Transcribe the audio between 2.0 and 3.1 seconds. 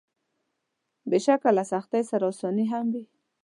سره اساني هم وي.